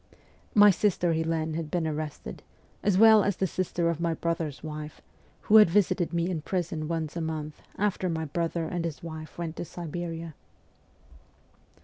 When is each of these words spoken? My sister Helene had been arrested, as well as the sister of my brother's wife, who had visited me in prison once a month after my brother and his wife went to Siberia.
My 0.55 0.71
sister 0.71 1.13
Helene 1.13 1.53
had 1.53 1.69
been 1.69 1.85
arrested, 1.87 2.41
as 2.81 2.97
well 2.97 3.23
as 3.23 3.35
the 3.35 3.45
sister 3.45 3.87
of 3.87 4.01
my 4.01 4.15
brother's 4.15 4.63
wife, 4.63 4.99
who 5.41 5.57
had 5.57 5.69
visited 5.69 6.11
me 6.11 6.27
in 6.27 6.41
prison 6.41 6.87
once 6.87 7.15
a 7.15 7.21
month 7.21 7.61
after 7.77 8.09
my 8.09 8.25
brother 8.25 8.65
and 8.65 8.83
his 8.83 9.03
wife 9.03 9.37
went 9.37 9.55
to 9.57 9.63
Siberia. 9.65 10.33